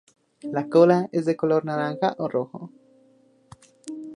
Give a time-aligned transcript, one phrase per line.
[0.51, 2.71] La cola es de color naranja o rojo.